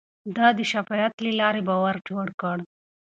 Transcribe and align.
ده 0.35 0.47
د 0.57 0.59
شفافيت 0.71 1.13
له 1.25 1.31
لارې 1.39 1.61
باور 1.69 1.95
جوړ 2.09 2.27
کړ. 2.41 2.57